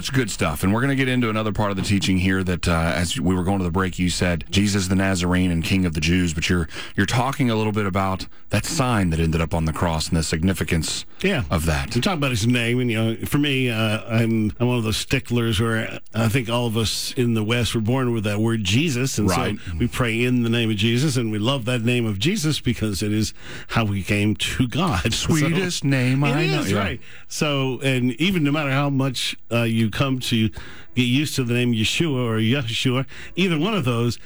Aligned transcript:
It's 0.00 0.08
good 0.08 0.30
stuff. 0.30 0.62
And 0.62 0.72
we're 0.72 0.80
going 0.80 0.88
to 0.88 0.96
get 0.96 1.08
into 1.08 1.28
another 1.28 1.52
part 1.52 1.70
of 1.70 1.76
the 1.76 1.82
teaching 1.82 2.16
here 2.16 2.42
that 2.42 2.66
uh, 2.66 2.72
as 2.96 3.20
we 3.20 3.34
were 3.34 3.44
going 3.44 3.58
to 3.58 3.64
the 3.64 3.70
break, 3.70 3.98
you 3.98 4.08
said 4.08 4.46
Jesus 4.50 4.88
the 4.88 4.94
Nazarene 4.94 5.50
and 5.50 5.62
King 5.62 5.84
of 5.84 5.92
the 5.92 6.00
Jews, 6.00 6.32
but 6.32 6.48
you're 6.48 6.68
you're 6.96 7.04
talking 7.04 7.50
a 7.50 7.54
little 7.54 7.70
bit 7.72 7.84
about 7.84 8.26
that 8.48 8.64
sign 8.64 9.10
that 9.10 9.20
ended 9.20 9.42
up 9.42 9.52
on 9.52 9.66
the 9.66 9.74
cross 9.74 10.08
and 10.08 10.16
the 10.16 10.22
significance 10.22 11.04
Yeah. 11.22 11.42
of 11.50 11.66
that. 11.66 11.90
To 11.92 12.00
talk 12.00 12.14
about 12.14 12.30
his 12.30 12.46
name, 12.46 12.80
and 12.80 12.90
you 12.90 12.96
know, 12.96 13.16
for 13.26 13.36
me, 13.36 13.68
uh, 13.68 14.00
I'm 14.08 14.52
I'm 14.58 14.68
one 14.68 14.78
of 14.78 14.84
those 14.84 14.96
sticklers 14.96 15.60
where 15.60 16.00
I 16.14 16.28
think 16.28 16.48
all 16.48 16.66
of 16.66 16.78
us 16.78 17.12
in 17.18 17.34
the 17.34 17.44
West 17.44 17.74
were 17.74 17.82
born 17.82 18.14
with 18.14 18.24
that 18.24 18.40
word 18.40 18.64
Jesus, 18.64 19.18
and 19.18 19.28
Right. 19.28 19.58
so 19.66 19.72
we 19.78 19.86
pray 19.86 20.24
in 20.24 20.44
the 20.44 20.48
name 20.50 20.70
of 20.70 20.76
Jesus, 20.76 21.18
and 21.18 21.30
we 21.30 21.38
love 21.38 21.66
that 21.66 21.82
name 21.82 22.06
of 22.06 22.18
Jesus 22.18 22.58
because 22.58 23.02
it 23.02 23.12
is 23.12 23.34
how 23.68 23.84
we 23.84 24.02
came 24.02 24.34
to 24.34 24.66
God. 24.66 25.12
Sweetest 25.12 25.84
name 25.84 26.24
It 26.24 26.28
I 26.28 26.46
know. 26.46 26.60
is, 26.60 26.72
Yeah. 26.72 26.78
right. 26.78 27.00
So, 27.28 27.80
and 27.82 28.12
even 28.14 28.42
no 28.44 28.50
matter 28.50 28.70
how 28.70 28.88
much 28.88 29.36
uh, 29.52 29.64
you 29.64 29.89
come 29.90 30.18
to 30.20 30.48
get 30.94 31.02
used 31.02 31.34
to 31.36 31.44
the 31.44 31.54
name 31.54 31.72
Yeshua 31.72 32.24
or 32.24 32.38
Yeshua, 32.38 33.06
either 33.36 33.58
one 33.58 33.74
of 33.74 33.84
those, 33.84 34.18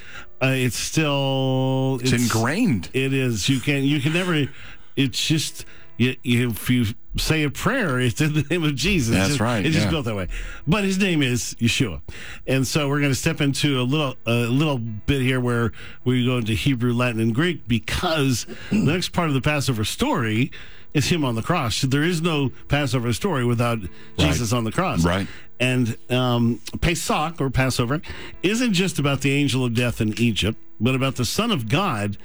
uh, 0.42 0.48
it's 0.48 0.76
still 0.78 1.98
It's 2.02 2.12
ingrained. 2.12 2.90
It 2.92 3.12
is. 3.12 3.48
You 3.48 3.60
can 3.60 3.84
you 3.84 4.00
can 4.00 4.12
never. 4.12 4.48
It's 4.96 5.26
just. 5.26 5.64
You, 5.96 6.16
you, 6.22 6.50
if 6.50 6.68
you 6.68 6.86
say 7.16 7.44
a 7.44 7.50
prayer, 7.50 8.00
it's 8.00 8.20
in 8.20 8.32
the 8.34 8.42
name 8.50 8.64
of 8.64 8.74
Jesus. 8.74 9.14
That's 9.14 9.28
It's 9.28 9.34
just- 9.34 9.40
right, 9.40 9.64
It's 9.64 9.76
just 9.76 9.90
built 9.90 10.06
that 10.06 10.16
way. 10.16 10.26
But 10.66 10.82
his 10.84 10.98
name 10.98 11.22
is 11.22 11.54
Yeshua, 11.60 12.00
and 12.46 12.66
so 12.66 12.88
we're 12.88 12.98
going 13.00 13.12
to 13.12 13.18
step 13.18 13.40
into 13.40 13.80
a 13.80 13.84
little 13.84 14.16
a 14.26 14.46
little 14.46 14.78
bit 14.78 15.22
here 15.22 15.40
where 15.40 15.70
we 16.04 16.24
go 16.26 16.38
into 16.38 16.52
Hebrew, 16.54 16.92
Latin, 16.92 17.20
and 17.20 17.34
Greek 17.34 17.68
because 17.68 18.46
the 18.70 18.76
next 18.78 19.10
part 19.12 19.28
of 19.28 19.34
the 19.34 19.40
Passover 19.40 19.84
story 19.84 20.50
is 20.94 21.06
him 21.08 21.24
on 21.24 21.34
the 21.36 21.42
cross. 21.42 21.82
There 21.82 22.02
is 22.04 22.20
no 22.22 22.50
Passover 22.68 23.12
story 23.12 23.44
without 23.44 23.78
Jesus 24.18 24.52
on 24.52 24.64
the 24.64 24.72
cross. 24.72 25.04
Right. 25.04 25.26
And 25.60 25.96
um, 26.10 26.60
Pesach 26.80 27.40
or 27.40 27.50
Passover 27.50 28.00
isn't 28.42 28.72
just 28.72 28.98
about 28.98 29.20
the 29.20 29.32
angel 29.32 29.64
of 29.64 29.74
death 29.74 30.00
in 30.00 30.18
Egypt, 30.20 30.58
but 30.80 30.94
about 30.96 31.14
the 31.16 31.24
Son 31.24 31.50
of 31.52 31.68
God 31.68 32.16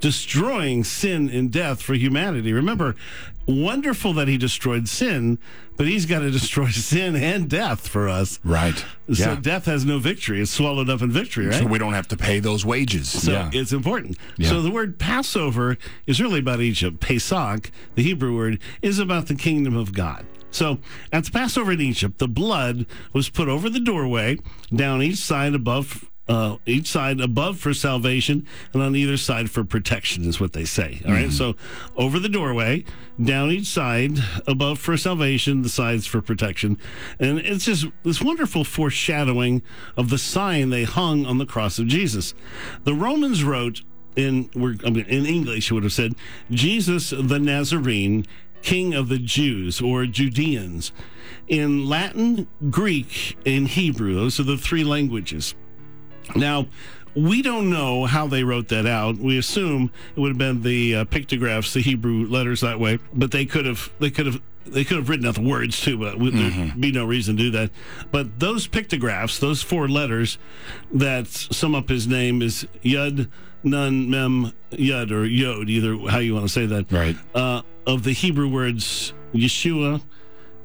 destroying 0.00 0.84
sin 0.84 1.28
and 1.28 1.50
death 1.50 1.82
for 1.82 1.94
humanity. 1.94 2.52
Remember, 2.52 2.96
wonderful 3.46 4.12
that 4.14 4.28
he 4.28 4.36
destroyed 4.36 4.88
sin, 4.88 5.38
but 5.76 5.86
he's 5.86 6.06
got 6.06 6.20
to 6.20 6.30
destroy 6.30 6.66
sin 6.70 7.16
and 7.16 7.48
death 7.48 7.86
for 7.88 8.08
us. 8.08 8.38
Right. 8.44 8.76
So 9.12 9.32
Yeah. 9.32 9.38
death 9.40 9.66
has 9.66 9.84
no 9.84 9.98
victory. 9.98 10.40
It's 10.40 10.50
swallowed 10.50 10.90
up 10.90 11.02
in 11.02 11.10
victory, 11.10 11.46
right? 11.46 11.60
So 11.60 11.66
we 11.66 11.78
don't 11.78 11.94
have 11.94 12.08
to 12.08 12.16
pay 12.16 12.40
those 12.40 12.64
wages. 12.64 13.08
So 13.08 13.32
yeah. 13.32 13.50
it's 13.52 13.72
important. 13.72 14.18
Yeah. 14.36 14.48
So 14.50 14.62
the 14.62 14.70
word 14.70 14.98
Passover 14.98 15.78
is 16.06 16.20
really 16.20 16.40
about 16.40 16.60
Egypt. 16.60 17.00
Pesach, 17.00 17.70
the 17.94 18.02
Hebrew 18.02 18.34
word, 18.36 18.58
is 18.82 18.98
about 18.98 19.26
the 19.26 19.34
kingdom 19.34 19.76
of 19.76 19.92
God. 19.92 20.26
So 20.50 20.78
at 21.12 21.24
the 21.24 21.30
Passover 21.30 21.72
in 21.72 21.80
Egypt, 21.82 22.18
the 22.18 22.28
blood 22.28 22.86
was 23.12 23.28
put 23.28 23.48
over 23.48 23.68
the 23.68 23.80
doorway, 23.80 24.38
down 24.74 25.02
each 25.02 25.18
side 25.18 25.54
above. 25.54 26.08
Uh, 26.28 26.56
each 26.66 26.88
side 26.88 27.20
above 27.20 27.56
for 27.56 27.72
salvation 27.72 28.44
and 28.72 28.82
on 28.82 28.96
either 28.96 29.16
side 29.16 29.48
for 29.48 29.62
protection 29.62 30.24
is 30.24 30.40
what 30.40 30.52
they 30.54 30.64
say 30.64 31.00
all 31.06 31.12
right? 31.12 31.30
so 31.30 31.54
over 31.96 32.18
the 32.18 32.28
doorway 32.28 32.84
down 33.22 33.48
each 33.52 33.68
side 33.68 34.18
above 34.44 34.76
for 34.76 34.96
salvation 34.96 35.62
the 35.62 35.68
sides 35.68 36.04
for 36.04 36.20
protection 36.20 36.76
and 37.20 37.38
it's 37.38 37.66
just 37.66 37.86
this 38.02 38.20
wonderful 38.20 38.64
foreshadowing 38.64 39.62
of 39.96 40.10
the 40.10 40.18
sign 40.18 40.70
they 40.70 40.82
hung 40.82 41.24
on 41.24 41.38
the 41.38 41.46
cross 41.46 41.78
of 41.78 41.86
jesus 41.86 42.34
the 42.82 42.94
romans 42.94 43.44
wrote 43.44 43.82
in 44.16 44.50
we're, 44.54 44.74
I 44.84 44.90
mean, 44.90 45.04
in 45.06 45.26
English, 45.26 45.70
would 45.70 45.84
have 45.84 45.92
said 45.92 46.14
Jesus 46.50 47.10
the 47.10 47.38
Nazarene, 47.38 48.26
King 48.62 48.94
of 48.94 49.08
the 49.08 49.18
Jews 49.18 49.80
or 49.80 50.06
Judeans. 50.06 50.92
In 51.46 51.86
Latin, 51.88 52.48
Greek, 52.70 53.36
and 53.46 53.68
Hebrew, 53.68 54.14
those 54.14 54.40
are 54.40 54.44
the 54.44 54.56
three 54.56 54.82
languages. 54.82 55.54
Now, 56.34 56.66
we 57.14 57.40
don't 57.40 57.70
know 57.70 58.04
how 58.04 58.26
they 58.26 58.44
wrote 58.44 58.68
that 58.68 58.86
out. 58.86 59.16
We 59.16 59.38
assume 59.38 59.90
it 60.14 60.20
would 60.20 60.30
have 60.30 60.38
been 60.38 60.62
the 60.62 60.96
uh, 60.96 61.04
pictographs, 61.04 61.72
the 61.72 61.80
Hebrew 61.80 62.26
letters 62.26 62.60
that 62.60 62.78
way, 62.78 62.98
but 63.14 63.30
they 63.30 63.46
could 63.46 63.64
have 63.64 63.90
they 63.98 64.10
could 64.10 64.26
have 64.26 64.42
they 64.66 64.84
could 64.84 64.98
have 64.98 65.08
written 65.08 65.26
out 65.26 65.36
the 65.36 65.40
words 65.42 65.80
too, 65.80 65.96
but 65.98 66.18
would 66.18 66.34
there'd 66.34 66.80
be 66.80 66.92
no 66.92 67.04
reason 67.04 67.36
to 67.36 67.42
do 67.44 67.50
that. 67.52 67.70
But 68.10 68.38
those 68.38 68.66
pictographs, 68.66 69.38
those 69.38 69.62
four 69.62 69.88
letters 69.88 70.38
that 70.92 71.28
sum 71.28 71.74
up 71.74 71.88
his 71.88 72.06
name 72.06 72.42
is 72.42 72.66
Yud, 72.82 73.30
Nun, 73.62 74.10
Mem, 74.10 74.52
Yud, 74.72 75.10
or 75.10 75.24
Yod, 75.24 75.70
either 75.70 75.96
how 76.10 76.18
you 76.18 76.34
want 76.34 76.46
to 76.46 76.52
say 76.52 76.66
that. 76.66 76.90
Right. 76.90 77.16
Uh, 77.34 77.62
of 77.86 78.02
the 78.02 78.12
Hebrew 78.12 78.48
words 78.48 79.12
Yeshua, 79.32 80.02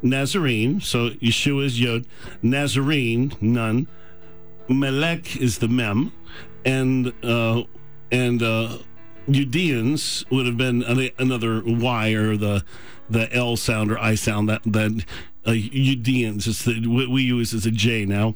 Nazarene, 0.02 0.82
so 0.82 1.12
Yeshua 1.12 1.66
is 1.66 1.80
Yod, 1.80 2.06
Nazarene, 2.42 3.34
Nun, 3.40 3.88
Melech 4.74 5.38
is 5.38 5.58
the 5.60 5.68
Mem, 5.68 6.12
and 6.66 7.14
uh, 7.24 7.64
and 8.12 8.42
uh, 8.42 8.78
Judeans 9.30 10.26
would 10.30 10.46
have 10.46 10.58
been 10.58 10.84
another 11.18 11.62
Y 11.66 12.10
or 12.12 12.38
the 12.38 12.64
the 13.10 13.32
L 13.34 13.58
sound 13.58 13.92
or 13.92 14.00
I 14.00 14.16
sound 14.16 14.50
that 14.50 14.62
that 14.66 15.06
uh, 15.46 15.54
Judeans 15.54 16.48
is 16.48 16.64
the 16.66 16.88
what 16.88 17.10
we 17.10 17.24
use 17.24 17.54
as 17.54 17.66
a 17.66 17.72
J 17.72 18.06
now. 18.06 18.36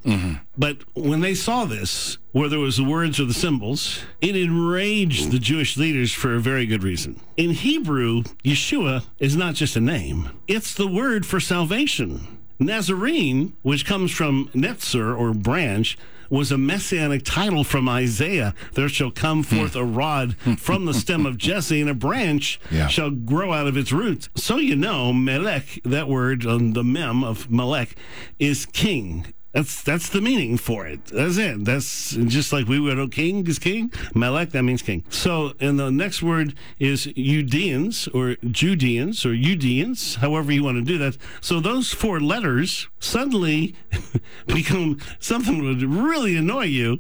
But 0.57 0.77
when 0.95 1.21
they 1.21 1.33
saw 1.33 1.65
this, 1.65 2.17
where 2.31 2.49
there 2.49 2.59
was 2.59 2.77
the 2.77 2.83
words 2.83 3.19
or 3.19 3.25
the 3.25 3.33
symbols, 3.33 3.99
it 4.21 4.35
enraged 4.35 5.31
the 5.31 5.39
Jewish 5.39 5.77
leaders 5.77 6.11
for 6.11 6.35
a 6.35 6.39
very 6.39 6.65
good 6.65 6.83
reason. 6.83 7.19
In 7.37 7.51
Hebrew, 7.51 8.23
Yeshua 8.43 9.05
is 9.19 9.35
not 9.35 9.55
just 9.55 9.75
a 9.75 9.81
name; 9.81 10.29
it's 10.47 10.73
the 10.73 10.87
word 10.87 11.25
for 11.25 11.39
salvation. 11.39 12.39
Nazarene, 12.57 13.53
which 13.63 13.85
comes 13.85 14.11
from 14.11 14.49
Netzer 14.53 15.17
or 15.17 15.33
branch, 15.33 15.97
was 16.29 16.51
a 16.51 16.57
messianic 16.57 17.23
title 17.23 17.63
from 17.63 17.87
Isaiah. 17.87 18.53
There 18.73 18.89
shall 18.89 19.11
come 19.11 19.43
hmm. 19.43 19.55
forth 19.57 19.75
a 19.75 19.85
rod 19.85 20.33
hmm. 20.43 20.53
from 20.53 20.85
the 20.85 20.93
stem 20.93 21.25
of 21.25 21.37
Jesse, 21.45 21.81
and 21.81 21.89
a 21.89 21.93
branch 21.93 22.59
Yeah. 22.71 22.87
shall 22.87 23.11
grow 23.11 23.53
out 23.53 23.67
of 23.67 23.77
its 23.77 23.91
roots. 23.91 24.29
So 24.35 24.57
you 24.57 24.75
know, 24.75 25.13
Melech, 25.13 25.79
that 25.83 26.07
word 26.07 26.45
on 26.45 26.73
the 26.73 26.83
mem 26.83 27.23
of 27.23 27.49
Melech, 27.49 27.95
is 28.39 28.65
king. 28.65 29.33
That's 29.55 29.81
that's 29.83 30.09
the 30.09 30.19
meaning 30.19 30.57
for 30.57 30.85
it. 30.85 31.05
That's 31.05 31.37
it. 31.37 31.63
That's 31.63 32.11
just 32.11 32.51
like 32.51 32.67
we 32.67 32.77
would 32.77 32.97
know 32.97 33.07
king 33.07 33.47
is 33.47 33.57
king. 33.57 33.89
Melech, 34.13 34.49
that 34.49 34.63
means 34.63 34.81
king. 34.81 35.05
So 35.07 35.53
and 35.61 35.79
the 35.79 35.89
next 35.89 36.21
word 36.21 36.55
is 36.77 37.05
Judeans 37.05 38.09
or 38.09 38.35
Judeans 38.51 39.25
or 39.25 39.33
Judeans, 39.33 40.15
however 40.15 40.51
you 40.51 40.61
want 40.61 40.75
to 40.79 40.83
do 40.83 40.97
that. 40.97 41.15
So 41.39 41.61
those 41.61 41.93
four 41.93 42.19
letters 42.19 42.89
suddenly 42.99 43.75
become 44.45 44.99
something 45.21 45.63
would 45.63 45.81
really 45.83 46.35
annoy 46.35 46.65
you. 46.65 46.99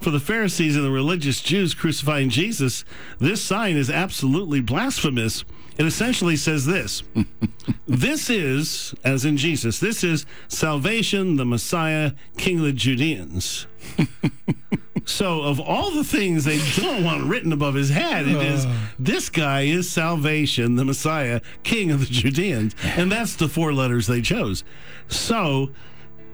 For 0.00 0.10
the 0.10 0.20
Pharisees 0.20 0.76
and 0.76 0.84
the 0.84 0.92
religious 0.92 1.40
Jews 1.40 1.74
crucifying 1.74 2.30
Jesus, 2.30 2.84
this 3.18 3.42
sign 3.42 3.76
is 3.76 3.90
absolutely 3.90 4.60
blasphemous. 4.60 5.44
It 5.78 5.86
essentially 5.86 6.36
says 6.36 6.66
this 6.66 7.02
This 7.86 8.28
is, 8.28 8.94
as 9.04 9.24
in 9.24 9.36
Jesus, 9.36 9.78
this 9.78 10.04
is 10.04 10.26
salvation, 10.48 11.36
the 11.36 11.44
Messiah, 11.44 12.12
King 12.36 12.58
of 12.58 12.64
the 12.64 12.72
Judeans. 12.72 13.66
so, 15.06 15.42
of 15.42 15.60
all 15.60 15.90
the 15.92 16.04
things 16.04 16.44
they 16.44 16.58
don't 16.76 17.04
want 17.04 17.24
written 17.24 17.52
above 17.52 17.74
his 17.74 17.90
head, 17.90 18.26
it 18.26 18.42
is 18.42 18.66
uh. 18.66 18.74
this 18.98 19.30
guy 19.30 19.62
is 19.62 19.88
salvation, 19.88 20.76
the 20.76 20.84
Messiah, 20.84 21.40
King 21.62 21.90
of 21.90 22.00
the 22.00 22.06
Judeans. 22.06 22.74
And 22.82 23.10
that's 23.10 23.36
the 23.36 23.48
four 23.48 23.72
letters 23.72 24.06
they 24.06 24.20
chose. 24.20 24.64
So, 25.08 25.70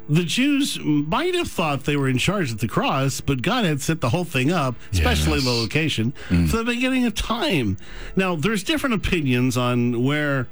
the 0.08 0.24
Jews 0.24 0.78
might 0.82 1.34
have 1.34 1.48
thought 1.48 1.84
they 1.84 1.96
were 1.96 2.08
in 2.08 2.18
charge 2.18 2.52
at 2.52 2.58
the 2.60 2.68
cross, 2.68 3.20
but 3.20 3.42
God 3.42 3.64
had 3.64 3.80
set 3.80 4.00
the 4.00 4.10
whole 4.10 4.24
thing 4.24 4.50
up, 4.52 4.74
especially 4.92 5.36
Yes. 5.36 5.44
the 5.44 5.50
location, 5.50 6.12
mm. 6.28 6.48
for 6.48 6.58
the 6.58 6.64
beginning 6.64 7.06
of 7.06 7.14
time. 7.14 7.76
Now, 8.16 8.36
there's 8.36 8.62
different 8.62 8.94
opinions 8.94 9.56
on 9.56 10.02
where 10.02 10.46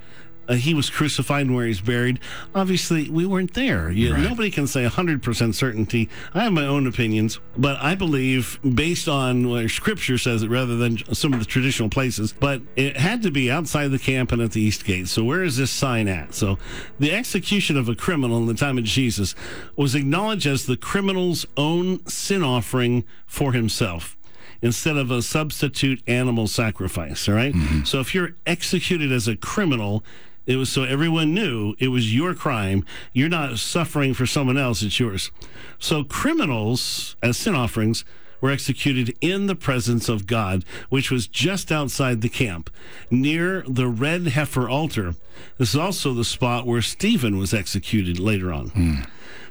uh, 0.49 0.55
he 0.55 0.75
was 0.75 0.91
crucified 0.91 1.47
and 1.47 1.55
where 1.55 1.67
he's 1.67 1.81
buried. 1.81 2.19
Obviously, 2.55 3.09
we 3.09 3.27
weren't 3.27 3.55
there. 3.55 3.91
You, 3.91 4.13
Right. 4.13 4.23
Nobody 4.23 4.51
can 4.51 4.67
say 4.67 4.85
100% 4.85 5.55
certainty. 5.55 6.09
I 6.35 6.44
have 6.44 6.53
my 6.53 6.67
own 6.67 6.87
opinions, 6.87 7.41
but 7.56 7.77
I 7.81 7.94
believe, 7.94 8.59
based 8.62 9.09
on 9.09 9.49
where 9.49 9.69
Scripture 9.69 10.19
says 10.19 10.43
it 10.43 10.50
rather 10.50 10.77
than 10.77 10.99
some 11.15 11.33
of 11.33 11.39
the 11.39 11.44
traditional 11.44 11.89
places, 11.89 12.33
but 12.33 12.61
it 12.77 12.97
had 12.97 13.23
to 13.23 13.31
be 13.31 13.50
outside 13.50 13.89
the 13.89 13.99
camp 13.99 14.33
and 14.33 14.43
at 14.43 14.53
the 14.53 14.61
East 14.61 14.85
Gate. 14.85 15.09
So, 15.09 15.25
where 15.25 15.43
is 15.43 15.56
this 15.56 15.71
sign 15.71 16.09
at? 16.09 16.35
So, 16.35 16.59
the 16.99 17.12
execution 17.12 17.77
of 17.77 17.88
a 17.88 17.95
criminal 17.95 18.38
in 18.38 18.47
the 18.47 18.55
time 18.55 18.79
of 18.79 18.85
Jesus 18.85 19.35
was 19.77 19.95
acknowledged 19.95 20.47
as 20.47 20.67
the 20.67 20.77
criminal's 20.77 21.47
own 21.56 22.05
sin 22.06 22.43
offering 22.43 23.05
for 23.27 23.53
himself 23.53 24.17
instead 24.62 24.97
of 24.97 25.11
a 25.11 25.21
substitute 25.21 26.00
animal 26.06 26.47
sacrifice. 26.47 27.29
All 27.29 27.35
right? 27.35 27.53
So 27.85 28.00
if 28.00 28.15
you're 28.15 28.37
executed 28.47 29.11
as 29.11 29.27
a 29.27 29.37
criminal, 29.37 30.05
it 30.47 30.56
was 30.56 30.69
so 30.69 30.85
everyone 30.85 31.35
knew 31.35 31.75
it 31.79 31.89
was 31.89 32.15
your 32.15 32.35
crime. 32.35 32.85
You're 33.12 33.29
not 33.29 33.59
suffering 33.59 34.15
for 34.15 34.27
someone 34.27 34.59
else, 34.59 34.83
it's 34.83 34.99
yours. 34.99 35.31
So 35.79 36.05
criminals, 36.05 37.17
as 37.23 37.37
sin 37.37 37.55
offerings, 37.55 38.05
were 38.41 38.50
executed 38.50 39.17
in 39.21 39.47
the 39.47 39.55
presence 39.55 40.09
of 40.09 40.27
God, 40.27 40.65
which 40.91 41.11
was 41.11 41.29
just 41.29 41.71
outside 41.71 42.21
the 42.21 42.29
camp, 42.29 42.69
near 43.11 43.62
the 43.69 43.87
red 43.87 44.27
heifer 44.27 44.69
altar. 44.69 45.15
This 45.59 45.71
is 45.71 45.77
also 45.77 46.12
the 46.12 46.25
spot 46.25 46.67
where 46.67 46.83
Stephen 46.83 47.38
was 47.38 47.55
executed 47.55 48.19
later 48.19 48.53
on. 48.53 48.69
Hmm. 48.71 48.95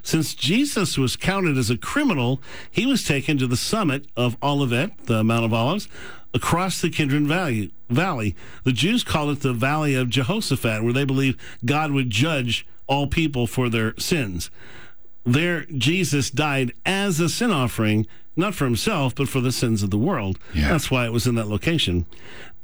Since 0.03 0.33
Jesus 0.33 0.97
was 0.97 1.15
counted 1.15 1.57
as 1.57 1.69
a 1.69 1.77
criminal, 1.77 2.41
he 2.69 2.85
was 2.85 3.03
taken 3.03 3.37
to 3.37 3.47
the 3.47 3.57
summit 3.57 4.07
of 4.17 4.35
Olivet, 4.41 5.05
the 5.05 5.23
Mount 5.23 5.45
of 5.45 5.53
Olives, 5.53 5.87
across 6.33 6.81
the 6.81 6.89
Kidron 6.89 7.27
Valley. 7.27 7.73
Valley. 7.89 8.35
The 8.63 8.71
Jews 8.71 9.03
call 9.03 9.29
it 9.29 9.41
the 9.41 9.53
Valley 9.53 9.95
of 9.95 10.09
Jehoshaphat, 10.09 10.83
where 10.83 10.93
they 10.93 11.05
believe 11.05 11.37
God 11.65 11.91
would 11.91 12.09
judge 12.09 12.65
all 12.87 13.07
people 13.07 13.47
for 13.47 13.69
their 13.69 13.97
sins. 13.97 14.49
There, 15.25 15.65
Jesus 15.65 16.31
died 16.31 16.73
as 16.85 17.19
a 17.19 17.29
sin 17.29 17.51
offering, 17.51 18.07
not 18.35 18.55
for 18.55 18.65
himself, 18.65 19.13
but 19.13 19.29
for 19.29 19.39
the 19.41 19.51
sins 19.51 19.83
of 19.83 19.91
the 19.91 19.97
world. 19.97 20.39
Yeah. 20.53 20.69
That's 20.69 20.89
why 20.89 21.05
it 21.05 21.13
was 21.13 21.27
in 21.27 21.35
that 21.35 21.47
location. 21.47 22.05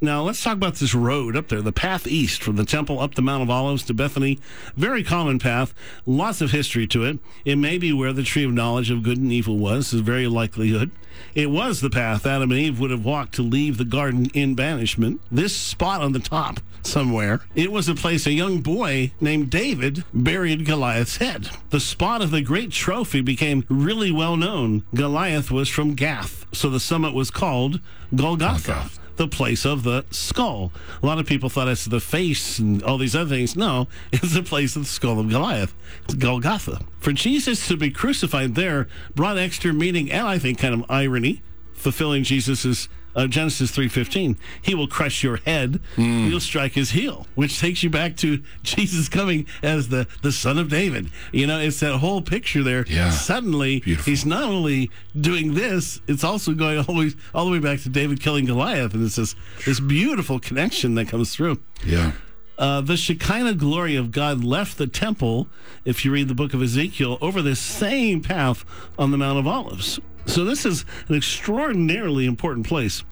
Now, 0.00 0.22
let's 0.22 0.42
talk 0.42 0.54
about 0.54 0.76
this 0.76 0.94
road 0.94 1.34
up 1.34 1.48
there, 1.48 1.60
the 1.60 1.72
path 1.72 2.06
east 2.06 2.40
from 2.40 2.54
the 2.54 2.64
temple 2.64 3.00
up 3.00 3.16
the 3.16 3.22
Mount 3.22 3.42
of 3.42 3.50
Olives 3.50 3.82
to 3.86 3.94
Bethany. 3.94 4.38
Very 4.76 5.02
common 5.02 5.40
path, 5.40 5.74
lots 6.06 6.40
of 6.40 6.52
history 6.52 6.86
to 6.88 7.04
it. 7.04 7.18
It 7.44 7.56
may 7.56 7.78
be 7.78 7.92
where 7.92 8.12
the 8.12 8.22
tree 8.22 8.44
of 8.44 8.52
knowledge 8.52 8.90
of 8.90 9.02
good 9.02 9.18
and 9.18 9.32
evil 9.32 9.58
was, 9.58 9.92
is 9.92 10.00
very 10.00 10.28
likelihood. 10.28 10.92
It 11.34 11.50
was 11.50 11.80
the 11.80 11.90
path 11.90 12.26
Adam 12.26 12.52
and 12.52 12.60
Eve 12.60 12.78
would 12.78 12.92
have 12.92 13.04
walked 13.04 13.34
to 13.34 13.42
leave 13.42 13.76
the 13.76 13.84
garden 13.84 14.26
in 14.34 14.54
banishment. 14.54 15.20
This 15.32 15.56
spot 15.56 16.00
on 16.00 16.12
the 16.12 16.20
top 16.20 16.60
somewhere, 16.82 17.40
it 17.56 17.72
was 17.72 17.88
a 17.88 17.94
place 17.96 18.24
a 18.24 18.32
young 18.32 18.60
boy 18.60 19.10
named 19.20 19.50
David 19.50 20.04
buried 20.14 20.64
Goliath's 20.64 21.16
head. 21.16 21.50
The 21.70 21.80
spot 21.80 22.22
of 22.22 22.30
the 22.30 22.40
great 22.40 22.70
trophy 22.70 23.20
became 23.20 23.64
really 23.68 24.12
well 24.12 24.36
known. 24.36 24.84
Goliath 24.94 25.50
was 25.50 25.68
from 25.68 25.94
Gath, 25.94 26.46
so 26.52 26.70
the 26.70 26.78
summit 26.78 27.14
was 27.14 27.32
called 27.32 27.80
Golgotha 28.14 28.38
Golgotha. 28.38 28.90
The 29.18 29.28
place 29.28 29.66
of 29.66 29.82
the 29.82 30.06
skull. 30.10 30.72
A 31.02 31.06
lot 31.06 31.18
of 31.18 31.26
people 31.26 31.50
thought 31.50 31.68
it's 31.68 31.84
the 31.84 32.00
face 32.00 32.58
and 32.58 32.82
all 32.82 32.96
these 32.96 33.14
other 33.14 33.28
things. 33.28 33.54
No, 33.54 33.88
it's 34.12 34.32
the 34.32 34.42
place 34.42 34.74
of 34.76 34.82
the 34.82 34.88
skull 34.88 35.20
of 35.20 35.28
Goliath. 35.28 35.74
Golgotha. 36.18 36.80
For 36.98 37.12
Jesus 37.12 37.68
to 37.68 37.76
be 37.76 37.90
crucified 37.90 38.54
there 38.54 38.88
brought 39.14 39.36
extra 39.36 39.72
meaning 39.72 40.10
and 40.10 40.26
I 40.26 40.38
think 40.38 40.58
kind 40.58 40.74
of 40.74 40.84
irony, 40.88 41.42
fulfilling 41.74 42.24
Jesus's 42.24 42.88
uh, 43.18 43.26
Genesis 43.26 43.72
3:15. 43.72 44.36
He 44.62 44.74
will 44.74 44.86
crush 44.86 45.22
your 45.24 45.38
head, 45.38 45.80
you'll 45.96 46.38
strike 46.40 46.72
his 46.72 46.92
heel, 46.92 47.26
which 47.34 47.58
takes 47.58 47.82
you 47.82 47.90
back 47.90 48.16
to 48.18 48.42
Jesus 48.62 49.08
coming 49.08 49.46
as 49.62 49.88
the 49.88 50.06
the 50.22 50.30
son 50.30 50.56
of 50.56 50.68
David. 50.68 51.10
You 51.32 51.48
know, 51.48 51.58
it's 51.58 51.80
that 51.80 51.98
whole 51.98 52.22
picture 52.22 52.62
there. 52.62 52.86
Yeah. 52.86 53.10
Suddenly, 53.10 53.80
Beautiful. 53.80 54.10
he's 54.10 54.24
not 54.24 54.44
only 54.44 54.90
doing 55.20 55.54
this, 55.54 56.00
it's 56.06 56.22
also 56.22 56.54
going 56.54 56.78
always 56.88 57.16
all 57.34 57.44
the 57.44 57.50
way 57.50 57.58
back 57.58 57.80
to 57.80 57.88
David 57.88 58.20
killing 58.20 58.44
Goliath, 58.44 58.94
and 58.94 59.04
it's 59.04 59.16
this 59.16 59.34
this 59.66 59.80
beautiful 59.80 60.38
connection 60.38 60.94
that 60.94 61.08
comes 61.08 61.34
through. 61.34 61.60
Yeah. 61.84 62.12
Uh, 62.56 62.80
the 62.80 62.96
Shekinah 62.96 63.54
glory 63.54 63.94
of 63.94 64.10
God 64.10 64.42
left 64.42 64.78
the 64.78 64.88
temple, 64.88 65.46
if 65.84 66.04
you 66.04 66.10
read 66.10 66.26
the 66.26 66.34
book 66.34 66.54
of 66.54 66.62
Ezekiel, 66.62 67.16
over 67.20 67.40
this 67.40 67.60
same 67.60 68.20
path 68.20 68.64
on 68.98 69.12
the 69.12 69.16
Mount 69.16 69.38
of 69.38 69.46
Olives. 69.46 70.00
So 70.28 70.44
this 70.44 70.66
is 70.66 70.84
an 71.08 71.16
extraordinarily 71.16 72.26
important 72.26 72.66
place. 72.66 73.02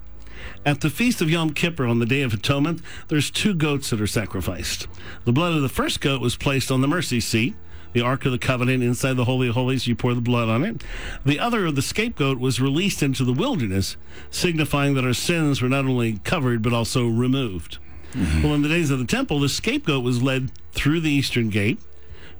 At 0.65 0.81
the 0.81 0.89
feast 0.89 1.19
of 1.19 1.29
Yom 1.29 1.51
Kippur 1.51 1.87
on 1.87 1.97
the 1.97 2.05
Day 2.05 2.21
of 2.21 2.33
Atonement, 2.33 2.81
there's 3.07 3.31
two 3.31 3.55
goats 3.55 3.89
that 3.89 3.99
are 3.99 4.07
sacrificed. 4.07 4.87
The 5.25 5.33
blood 5.33 5.53
of 5.53 5.63
the 5.63 5.69
first 5.69 5.99
goat 5.99 6.21
was 6.21 6.37
placed 6.37 6.71
on 6.71 6.81
the 6.81 6.87
mercy 6.87 7.19
seat. 7.19 7.55
The 7.93 8.01
Ark 8.01 8.25
of 8.25 8.31
the 8.31 8.37
Covenant 8.37 8.83
inside 8.83 9.13
the 9.13 9.25
Holy 9.25 9.47
of 9.47 9.55
Holies, 9.55 9.87
you 9.87 9.95
pour 9.95 10.13
the 10.13 10.21
blood 10.21 10.47
on 10.47 10.63
it. 10.63 10.83
The 11.25 11.39
other 11.39 11.65
of 11.65 11.75
the 11.75 11.81
scapegoat 11.81 12.37
was 12.37 12.61
released 12.61 13.01
into 13.01 13.23
the 13.23 13.33
wilderness, 13.33 13.97
signifying 14.29 14.93
that 14.93 15.05
our 15.05 15.13
sins 15.13 15.61
were 15.61 15.69
not 15.69 15.85
only 15.85 16.19
covered 16.19 16.61
but 16.61 16.73
also 16.73 17.07
removed. 17.07 17.79
Mm-hmm. 18.13 18.43
Well, 18.43 18.53
in 18.53 18.61
the 18.61 18.69
days 18.69 18.91
of 18.91 18.99
the 18.99 19.05
temple, 19.05 19.39
the 19.39 19.49
scapegoat 19.49 20.03
was 20.03 20.21
led 20.21 20.51
through 20.73 20.99
the 20.99 21.11
eastern 21.11 21.49
gate 21.49 21.79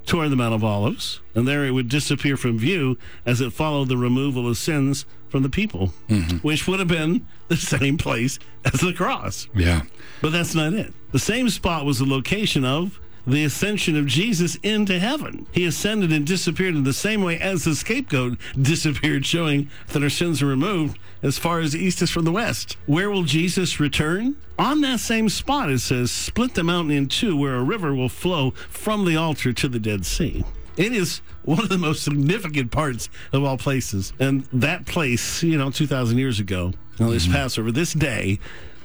toward 0.08 0.30
the 0.30 0.36
Mount 0.36 0.54
of 0.54 0.64
Olives, 0.64 1.20
and 1.34 1.46
there 1.46 1.64
it 1.64 1.70
would 1.70 1.88
disappear 1.88 2.36
from 2.36 2.58
view 2.58 2.98
as 3.26 3.40
it 3.40 3.52
followed 3.52 3.88
the 3.88 3.96
removal 3.96 4.48
of 4.48 4.56
sins 4.56 5.04
from 5.28 5.42
the 5.42 5.50
people, 5.50 5.92
mm-hmm. 6.08 6.38
which 6.38 6.66
would 6.66 6.78
have 6.78 6.88
been 6.88 7.26
the 7.48 7.56
same 7.56 7.98
place 7.98 8.38
as 8.64 8.80
the 8.80 8.94
cross. 8.94 9.46
Yeah. 9.54 9.82
But 10.22 10.32
that's 10.32 10.54
not 10.54 10.72
it. 10.72 10.92
The 11.12 11.18
same 11.18 11.50
spot 11.50 11.84
was 11.84 11.98
the 11.98 12.06
location 12.06 12.64
of 12.64 12.98
the 13.28 13.44
ascension 13.44 13.96
of 13.96 14.06
Jesus 14.06 14.56
into 14.62 14.98
heaven. 14.98 15.46
He 15.52 15.66
ascended 15.66 16.12
and 16.12 16.26
disappeared 16.26 16.74
in 16.74 16.84
the 16.84 16.92
same 16.92 17.22
way 17.22 17.38
as 17.38 17.64
the 17.64 17.74
scapegoat 17.74 18.38
disappeared, 18.60 19.26
showing 19.26 19.70
that 19.88 20.02
our 20.02 20.10
sins 20.10 20.42
are 20.42 20.46
removed 20.46 20.98
as 21.22 21.38
far 21.38 21.60
as 21.60 21.72
the 21.72 21.78
east 21.78 22.00
is 22.00 22.10
from 22.10 22.24
the 22.24 22.32
west. 22.32 22.76
Where 22.86 23.10
will 23.10 23.24
Jesus 23.24 23.78
return? 23.78 24.36
On 24.58 24.80
that 24.80 25.00
same 25.00 25.28
spot, 25.28 25.70
it 25.70 25.80
says, 25.80 26.10
split 26.10 26.54
the 26.54 26.64
mountain 26.64 26.96
in 26.96 27.06
two, 27.06 27.36
where 27.36 27.56
a 27.56 27.62
river 27.62 27.94
will 27.94 28.08
flow 28.08 28.52
from 28.70 29.04
the 29.04 29.16
altar 29.16 29.52
to 29.52 29.68
the 29.68 29.78
Dead 29.78 30.06
Sea. 30.06 30.44
It 30.76 30.92
is 30.92 31.20
one 31.42 31.60
of 31.60 31.68
the 31.68 31.78
most 31.78 32.04
significant 32.04 32.70
parts 32.70 33.08
of 33.32 33.44
all 33.44 33.58
places. 33.58 34.12
And 34.18 34.44
that 34.52 34.86
place, 34.86 35.42
you 35.42 35.58
know, 35.58 35.70
2,000 35.70 36.18
years 36.18 36.40
ago, 36.40 36.72
on 37.00 37.10
this 37.10 37.24
mm-hmm. 37.24 37.34
Passover, 37.34 37.72
this 37.72 37.92
day, 37.92 38.38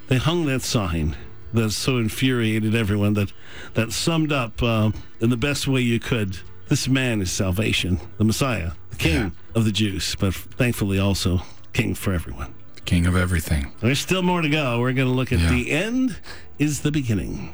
they 0.07 0.17
hung 0.17 0.45
that 0.47 0.61
sign 0.61 1.15
that 1.53 1.71
so 1.71 1.97
infuriated 1.97 2.75
everyone 2.75 3.13
that 3.13 3.31
that 3.75 3.91
summed 3.91 4.31
up 4.31 4.61
uh, 4.63 4.91
in 5.21 5.29
the 5.29 5.37
best 5.37 5.67
way 5.67 5.81
you 5.81 5.99
could 5.99 6.37
this 6.69 6.87
man 6.87 7.21
is 7.21 7.31
salvation 7.31 7.99
the 8.17 8.23
messiah 8.23 8.71
the 8.89 8.95
king 8.97 9.13
Yeah. 9.15 9.29
of 9.55 9.65
the 9.65 9.71
jews 9.71 10.15
but 10.19 10.33
thankfully 10.33 10.99
also 10.99 11.41
king 11.73 11.95
for 11.95 12.13
everyone 12.13 12.53
King 12.85 13.05
of 13.05 13.15
everything. 13.15 13.71
there's 13.79 13.99
still 13.99 14.21
more 14.23 14.41
to 14.41 14.49
go 14.49 14.79
we're 14.81 14.91
going 14.91 15.07
to 15.07 15.13
look 15.13 15.31
at 15.31 15.39
Yeah. 15.39 15.49
the 15.51 15.71
end 15.71 16.17
is 16.59 16.81
the 16.81 16.91
beginning 16.91 17.53